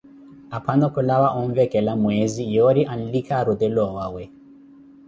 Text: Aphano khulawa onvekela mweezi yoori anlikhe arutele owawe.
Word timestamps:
Aphano 0.55 0.85
khulawa 0.93 1.29
onvekela 1.39 1.93
mweezi 2.01 2.43
yoori 2.55 2.81
anlikhe 2.93 3.33
arutele 3.39 3.79
owawe. 3.89 4.23